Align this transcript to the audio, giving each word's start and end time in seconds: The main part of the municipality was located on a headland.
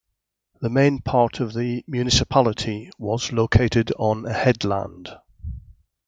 The 0.61 0.69
main 0.71 1.03
part 1.03 1.39
of 1.39 1.53
the 1.53 1.83
municipality 1.87 2.89
was 2.97 3.31
located 3.31 3.91
on 3.99 4.25
a 4.25 4.33
headland. 4.33 5.09